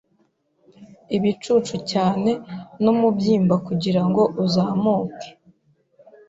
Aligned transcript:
ibicucu 1.15 1.75
cyane 1.91 2.31
numubyimba 2.83 3.55
kugirango 3.67 4.21
uzamuke 4.43 5.29